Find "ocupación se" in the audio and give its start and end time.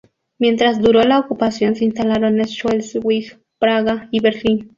1.19-1.85